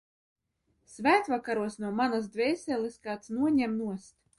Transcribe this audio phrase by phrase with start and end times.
[0.93, 4.17] Svētvakaros no manas dvēseles kāds noņem nost.